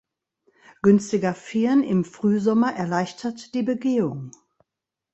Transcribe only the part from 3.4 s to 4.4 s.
die Begehung.